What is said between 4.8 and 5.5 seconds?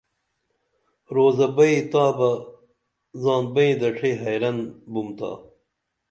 بِمتا